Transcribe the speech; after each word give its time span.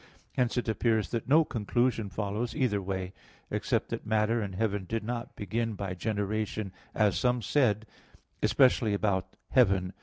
Hence 0.33 0.57
it 0.57 0.67
appears 0.67 1.09
that 1.11 1.29
no 1.29 1.45
conclusion 1.45 2.09
follows 2.09 2.55
either 2.55 2.81
way, 2.81 3.13
except 3.51 3.89
that 3.89 4.03
matter 4.03 4.41
and 4.41 4.55
heaven 4.55 4.87
did 4.89 5.03
not 5.03 5.35
begin 5.35 5.73
by 5.75 5.93
generation, 5.93 6.71
as 6.95 7.15
some 7.19 7.43
said, 7.43 7.85
especially 8.41 8.95
about 8.95 9.35
heaven. 9.49 9.93